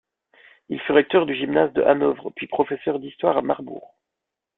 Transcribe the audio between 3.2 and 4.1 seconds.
à Marbourg.